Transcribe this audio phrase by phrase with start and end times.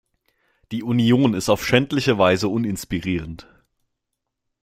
[0.71, 3.45] Die Union ist auf schändliche Weise uninspirierend.